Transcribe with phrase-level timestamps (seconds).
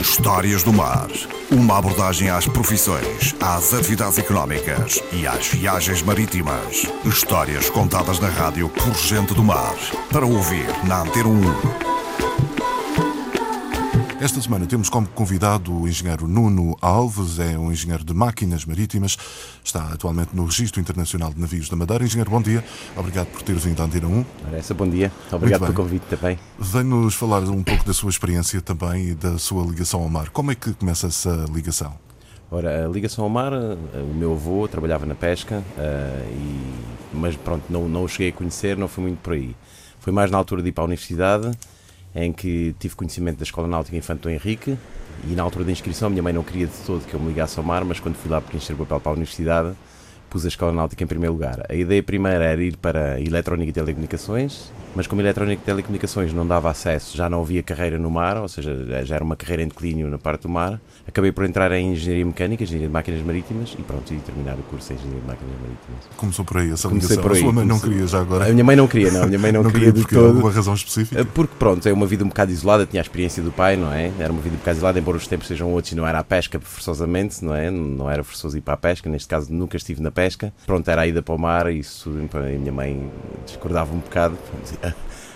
[0.00, 1.08] Histórias do Mar.
[1.50, 6.86] Uma abordagem às profissões, às atividades económicas e às viagens marítimas.
[7.04, 9.74] Histórias contadas na rádio por gente do mar.
[10.10, 11.99] Para ouvir na Antena 1.
[14.20, 19.16] Esta semana temos como convidado o engenheiro Nuno Alves, é um engenheiro de máquinas marítimas,
[19.64, 22.04] está atualmente no Registro Internacional de Navios da Madeira.
[22.04, 22.62] Engenheiro, bom dia,
[22.94, 24.24] obrigado por ter vindo à Antena 1.
[24.52, 26.38] Essa, bom dia, obrigado pelo convite também.
[26.58, 30.28] Vem-nos falar um pouco da sua experiência também e da sua ligação ao mar.
[30.28, 31.94] Como é que começa essa ligação?
[32.50, 37.36] Ora, a ligação ao mar, eh, o meu avô trabalhava na pesca, uh, e, mas
[37.36, 39.56] pronto, não, não o cheguei a conhecer, não foi muito por aí.
[39.98, 41.52] Foi mais na altura de ir para a universidade
[42.14, 44.76] em que tive conhecimento da Escola Náutica Infante Dom Henrique
[45.28, 47.28] e na altura da inscrição a minha mãe não queria de todo que eu me
[47.28, 49.74] ligasse ao mar, mas quando fui lá preencher o papel para a universidade
[50.30, 51.66] pus a Escola Náutica em primeiro lugar.
[51.68, 56.46] A ideia primeira era ir para Eletrónica e Telecomunicações, mas como Eletrónica e Telecomunicações não
[56.46, 59.68] dava acesso, já não havia carreira no mar, ou seja, já era uma carreira em
[59.68, 63.76] declínio na parte do mar, acabei por entrar em Engenharia Mecânica, Engenharia de Máquinas Marítimas
[63.78, 66.16] e pronto, e terminar o curso em Engenharia de Máquinas Marítimas.
[66.16, 67.22] Começou por aí essa comecei ligação.
[67.22, 67.88] Por aí, a sua mãe comecei...
[67.88, 68.46] não queria já agora?
[68.46, 69.22] A minha mãe não queria, não.
[69.22, 70.26] A minha mãe não, não queria, queria de todo.
[70.26, 71.24] alguma razão específica?
[71.24, 74.12] Porque pronto, é uma vida um bocado isolada, tinha a experiência do pai, não é?
[74.18, 76.24] Era uma vida um bocado isolada, embora os tempos sejam outros e não era a
[76.24, 77.70] pesca forçosamente, não é?
[77.70, 80.52] Não era forçoso ir para a pesca, neste caso nunca estive na pesca.
[80.66, 83.10] Pronto, era a ida para o mar e isso, a minha mãe
[83.46, 84.36] discordava um bocado.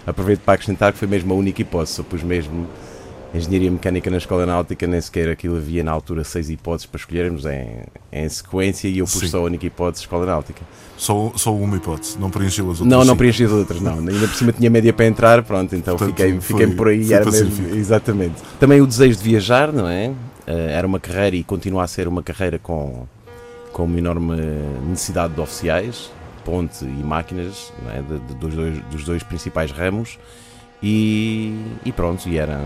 [0.07, 2.69] Aproveito para acrescentar que foi mesmo a única hipótese, eu pus mesmo
[3.35, 7.45] Engenharia Mecânica na Escola Náutica, nem sequer aquilo havia na altura seis hipóteses para escolhermos
[7.47, 9.27] em, em sequência e eu pus Sim.
[9.27, 10.63] só a única hipótese Escola Náutica.
[10.97, 12.89] Só, só uma hipótese, não preencheu as outras?
[12.89, 13.99] Não, não preenchi as outras, não.
[14.07, 17.13] Ainda por cima tinha média para entrar, pronto, então Portanto, fiquei, fiquei por aí.
[17.13, 18.37] Era mesmo, exatamente.
[18.61, 20.11] Também o desejo de viajar, não é?
[20.47, 23.05] Uh, era uma carreira e continua a ser uma carreira com,
[23.73, 24.37] com uma enorme
[24.89, 26.13] necessidade de oficiais,
[26.45, 28.03] ponte e máquinas, é?
[28.03, 30.19] de, de, dos, dois, dos dois principais ramos.
[30.87, 32.61] E, e, pronto, e era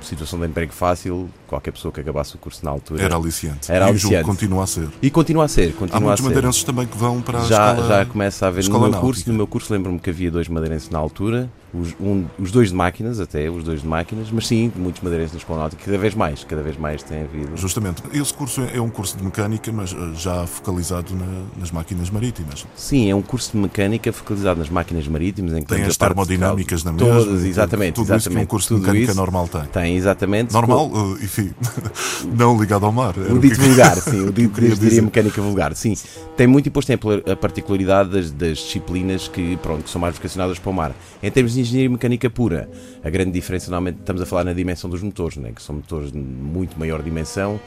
[0.00, 3.04] situação de emprego fácil, qualquer pessoa que acabasse o curso na altura.
[3.04, 3.70] Era aliciante.
[3.70, 4.24] Era e aliciante.
[4.24, 4.88] continua a ser.
[5.00, 5.72] E continua a ser.
[5.74, 6.28] Continua Há muitos a ser.
[6.28, 9.28] madeirenses também que vão para a já, escola Já começa a haver no meu curso.
[9.28, 12.74] No meu curso lembro-me que havia dois madeirenses na altura, os, um, os dois de
[12.74, 16.14] máquinas até, os dois de máquinas, mas sim, muitos madeirenses na escola náutica, cada vez
[16.14, 17.56] mais, cada vez mais tem havido.
[17.56, 18.02] Justamente.
[18.12, 22.66] Esse curso é um curso de mecânica, mas eh, já focalizado na, nas máquinas marítimas.
[22.76, 25.54] Sim, é um curso de mecânica focalizado nas máquinas marítimas.
[25.54, 27.08] Em que tem as termodinâmicas na mesma.
[27.08, 27.94] Todas, exatamente.
[27.94, 29.64] Tudo exatamente, isso que um curso de mecânica isso, normal tem.
[29.64, 30.52] Tem, exatamente.
[30.52, 31.52] Normal, uh, enfim,
[32.36, 33.14] não ligado ao mar.
[33.16, 33.66] O dito que...
[33.66, 35.94] vulgar, sim, o dito diria mecânica vulgar, sim.
[36.36, 40.58] Tem muito imposto tem a particularidade das, das, disciplinas que, pronto, que são mais vocacionadas
[40.58, 40.92] para o mar.
[41.22, 42.68] Em termos de engenharia mecânica pura,
[43.02, 46.12] a grande diferença, normalmente, estamos a falar na dimensão dos motores, né, que são motores
[46.12, 47.60] de muito maior dimensão,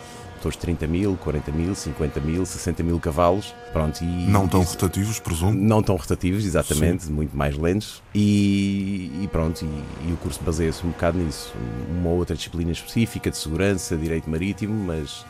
[0.45, 3.53] motores de 30 mil, 40 mil, 50 mil, 60 mil cavalos.
[3.73, 5.53] Pronto, e não tão rotativos, presumo?
[5.53, 7.13] Não tão rotativos, exatamente, Sim.
[7.13, 8.01] muito mais lentos.
[8.13, 11.53] E, e pronto, e, e, o curso baseia-se um bocado nisso.
[11.89, 15.25] Uma outra disciplina específica de segurança, direito marítimo, mas,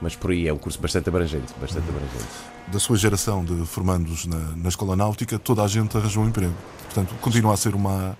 [0.00, 2.28] mas por aí é um curso bastante abrangente, bastante abrangente.
[2.68, 6.54] Da sua geração de formandos na, na Escola Náutica, toda a gente arranjou um emprego.
[6.84, 8.16] Portanto, continua a ser uma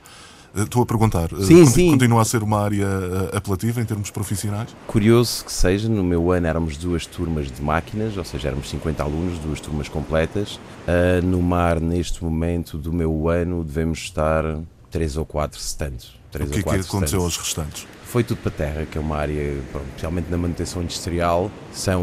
[0.55, 1.91] eh, estou a perguntar, eh, sim, sim.
[1.91, 4.75] continua a ser uma área eh, apelativa em termos profissionais?
[4.87, 9.03] Curioso que seja, no meu ano éramos duas turmas de máquinas, ou seja, éramos 50
[9.03, 10.59] alunos, duas turmas completas.
[10.87, 14.43] Uh, no mar, neste momento do meu ano, devemos estar
[14.91, 16.19] três ou quatro stands.
[16.34, 17.87] O que é que aconteceu aos restantes?
[18.04, 19.54] Foi tudo para a terra, que é uma área,
[19.88, 22.03] especialmente na manutenção industrial, são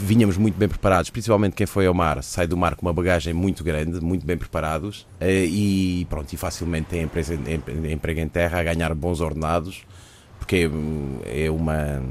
[0.00, 3.32] vinhamos muito bem preparados, principalmente quem foi ao mar, sai do mar com uma bagagem
[3.32, 7.34] muito grande, muito bem preparados eh, e pronto, e facilmente tem empresa,
[7.90, 9.84] emprego em terra a ganhar bons ordenados,
[10.38, 10.68] porque
[11.24, 12.02] é, é uma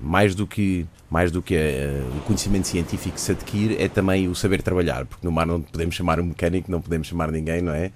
[0.00, 4.28] mais do que mais do que uh, o conhecimento científico que se adquire é também
[4.28, 7.62] o saber trabalhar, porque no mar não podemos chamar um mecânico, não podemos chamar ninguém,
[7.62, 7.90] não é?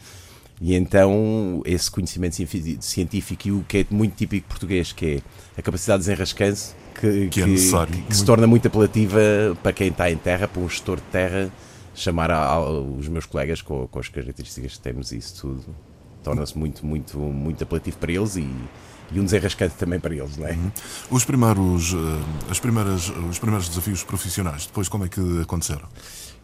[0.64, 2.36] E então esse conhecimento
[2.80, 7.28] científico e o que é muito típico português, que é a capacidade de desenrascanço, que,
[7.30, 7.92] que, é necessário.
[7.92, 9.18] que, que se torna muito apelativa
[9.60, 11.50] para quem está em terra, para um gestor de terra,
[11.96, 15.74] chamar a, a, os meus colegas com, com, as características que temos isso tudo.
[16.22, 18.48] Torna-se muito, muito, muito apelativo para eles e,
[19.10, 20.52] e um desenrascante também para eles, não é?
[20.52, 20.70] Uhum.
[21.10, 21.98] Os primeiros, uh,
[22.48, 25.88] as primeiras, os primeiros desafios profissionais, depois como é que aconteceram?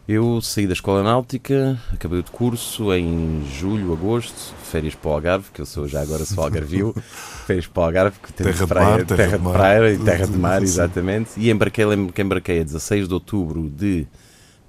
[0.07, 5.51] Eu saí da escola náutica, acabei o curso em julho, agosto, férias para o Algarve,
[5.53, 6.95] que eu sou já agora sou algarvio,
[7.45, 10.25] férias para o Algarve, que tem terra praia, de mar, terra, de, praia e terra
[10.25, 11.31] de mar, exatamente.
[11.37, 14.07] E embarquei, lembro que embarquei a 16 de outubro de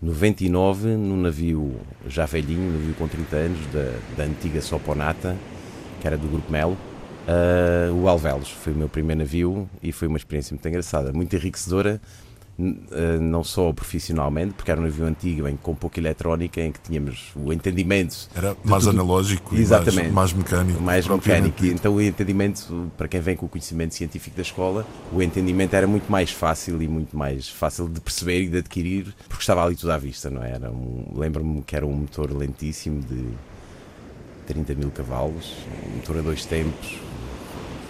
[0.03, 1.75] 99 num navio
[2.07, 5.37] já velhinho, um navio com 30 anos, da, da antiga Soponata,
[6.01, 6.77] que era do Grupo Melo.
[7.27, 11.35] Uh, o Alvelos foi o meu primeiro navio e foi uma experiência muito engraçada, muito
[11.37, 12.01] enriquecedora
[13.21, 17.33] não só profissionalmente, porque era um navio antigo, em, com pouca eletrónica, em que tínhamos
[17.35, 18.29] o entendimento.
[18.35, 19.01] Era mais tudo.
[19.01, 20.09] analógico Exatamente.
[20.09, 20.83] e mais, mais mecânico.
[20.83, 21.65] Mais mecânico.
[21.67, 25.87] Então o entendimento, para quem vem com o conhecimento científico da escola, o entendimento era
[25.87, 29.77] muito mais fácil e muito mais fácil de perceber e de adquirir, porque estava ali
[29.77, 30.53] tudo à vista, não é?
[30.53, 30.71] era?
[30.71, 33.27] Um, Lembro-me que era um motor lentíssimo de
[34.47, 35.55] 30 mil cavalos,
[35.87, 36.99] um motor a dois tempos,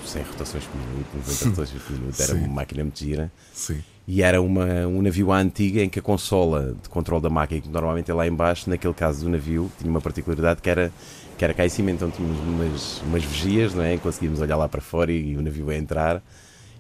[0.07, 2.39] 100 rotações por minuto, 90 rotações por minuto, era Sim.
[2.39, 3.33] uma máquina muito gira.
[3.55, 3.83] Sim.
[4.13, 7.61] E era uma, um navio à antiga em que a consola de controle da máquina,
[7.61, 10.93] que normalmente é lá em baixo, naquele caso do navio, tinha uma particularidade que era,
[11.39, 13.97] que era cá em cima, então tínhamos umas, umas vigias, não é?
[13.99, 16.21] Conseguíamos olhar lá para fora e, e o navio a entrar.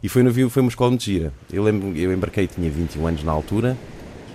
[0.02, 1.32] E foi, um navio, foi uma escola muito gira.
[1.52, 3.76] Eu lembro, eu embarquei, tinha 21 anos na altura,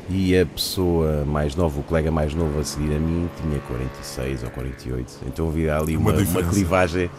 [0.10, 4.44] e a pessoa mais nova, o colega mais novo a seguir a mim, tinha 46
[4.44, 5.20] ou 48.
[5.28, 7.10] Então havia ali Uma uma, uma, clivagem,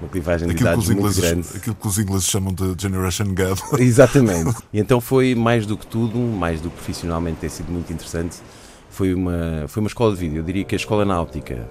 [0.00, 1.48] uma clivagem de Aquilo idades muito ingleses, grande.
[1.56, 3.60] aquilo que os ingleses chamam de Generation Gap.
[3.82, 4.54] Exatamente.
[4.72, 8.36] E então foi mais do que tudo, mais do que profissionalmente ter sido muito interessante,
[8.90, 10.36] foi uma, foi uma escola de vida.
[10.36, 11.66] Eu diria que a escola náutica,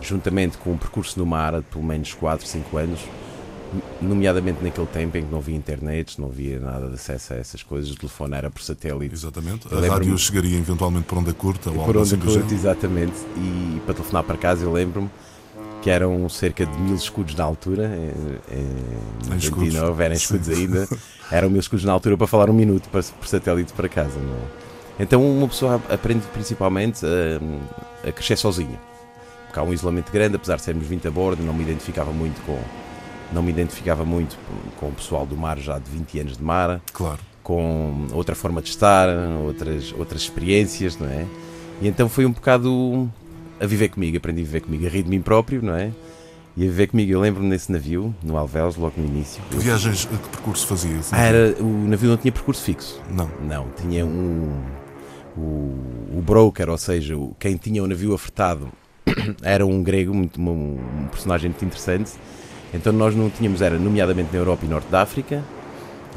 [0.00, 3.00] juntamente com o percurso no mar, de pelo menos 4, 5 anos,
[4.00, 7.62] nomeadamente naquele tempo em que não havia internet, não havia nada de acesso a essas
[7.62, 9.14] coisas, o telefone era por satélite.
[9.14, 9.66] Exatamente.
[9.70, 12.52] Eu A rádio chegaria eventualmente por onda curta ou Por algo assim género.
[12.54, 13.14] exatamente.
[13.36, 15.08] E para telefonar para casa, eu lembro-me
[15.82, 19.74] que eram cerca de mil escudos na altura, em, em Em escudos.
[19.74, 20.22] 99, eram Sim.
[20.22, 20.88] escudos ainda,
[21.30, 24.18] eram mil escudos na altura para falar um minuto para, por satélite para casa.
[24.18, 25.02] Não é?
[25.02, 28.78] Então uma pessoa aprende principalmente a, a crescer sozinha.
[29.46, 32.40] Porque há um isolamento grande, apesar de sermos 20 a bordo, não me identificava muito
[32.46, 32.58] com.
[33.32, 34.38] Não me identificava muito
[34.78, 37.18] com o pessoal do mar já de 20 anos de mar Claro.
[37.42, 39.08] com outra forma de estar,
[39.44, 41.26] outras, outras experiências, não é?
[41.80, 43.10] E então foi um bocado
[43.62, 45.92] a viver comigo, aprendi a viver comigo, a rir de mim próprio, não é?
[46.56, 49.42] E a viver comigo, eu lembro-me nesse navio, no Alvéus, logo no início.
[49.50, 50.96] Que viagens, que percurso fazia?
[50.98, 53.00] esse Ah, era, o navio não tinha percurso fixo.
[53.10, 53.30] Não.
[53.40, 54.60] Não, tinha um.
[55.34, 58.68] O, o broker, ou seja, quem tinha o navio afetado,
[59.42, 62.10] era um grego, muito, um, um personagem muito interessante.
[62.74, 65.42] Então nós não tínhamos, era nomeadamente na Europa e Norte da África,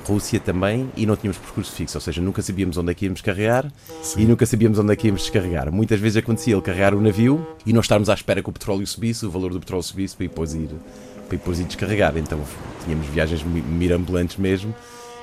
[0.06, 3.22] Rússia também, e não tínhamos percurso fixo, ou seja, nunca sabíamos onde é que íamos
[3.22, 3.72] carregar
[4.02, 4.22] Sim.
[4.22, 5.72] e nunca sabíamos onde é que íamos descarregar.
[5.72, 8.86] Muitas vezes acontecia ele carregar o navio e nós estarmos à espera que o petróleo
[8.86, 10.69] subisse, o valor do petróleo subisse para depois ir,
[11.28, 12.16] para depois ir descarregar.
[12.18, 12.40] Então
[12.84, 14.74] tínhamos viagens mi- mirambulantes mesmo.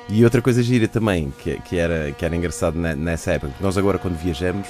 [0.08, 3.64] E outra coisa gira também, que, que, era, que era engraçado ne- nessa época, porque
[3.64, 4.66] nós agora quando viajamos,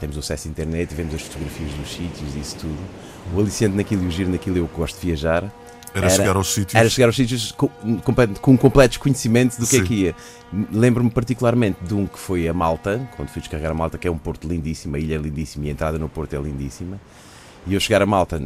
[0.00, 2.76] temos acesso à internet, vemos as fotografias dos sítios e isso tudo.
[3.34, 5.44] O aliciente naquilo e o giro naquilo, eu que gosto de viajar,
[5.98, 6.74] Era, Era- chegar aos sítios.
[6.74, 9.84] era chegar aos sítios com, com, com completo desconhecimento do que é Sim.
[9.84, 10.14] que ia.
[10.72, 14.10] Lembro-me particularmente de um que foi a Malta, quando fui descarregar a Malta, que é
[14.10, 16.98] um porto lindíssimo, a ilha é lindíssima e a entrada no porto é lindíssima.
[17.66, 18.40] E eu chegar a Malta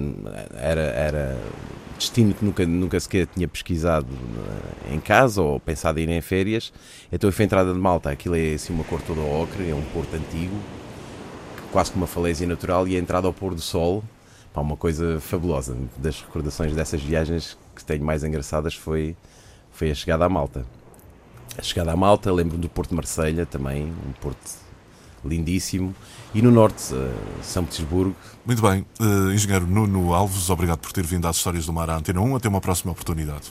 [0.57, 1.39] era, era
[1.97, 4.09] destino que nunca, nunca sequer tinha pesquisado
[4.91, 6.73] eh, em casa ou pensado em ir em férias.
[7.13, 9.75] Então eu fui a entrada de Malta, aquilo é assim uma cor toda ocre, é
[9.75, 10.57] um porto antigo,
[11.71, 14.03] quase como uma falésia natural, e a entrada ao pôr do sol,
[14.53, 15.77] pá, uma coisa fabulosa.
[15.97, 19.17] Das recordações dessas viagens que tenho mais engraçadas foi,
[19.71, 20.65] foi a chegada à Malta.
[21.57, 24.63] A chegada à Malta, lembro-me do Porto de Marselha também, um porto
[25.25, 25.95] lindíssimo.
[26.35, 28.87] E no norte, eh, São Petersburgo, Muito bem.
[29.01, 32.37] Eh, engenheiro Nuno Alves, obrigado por ter vindo às Histórias do Mar à Antena 1.
[32.37, 33.51] Até uma próxima oportunidade.